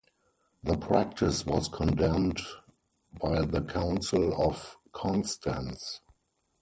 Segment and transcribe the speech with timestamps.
[0.63, 2.39] The practice was condemned
[3.21, 5.99] by the Council of Constance.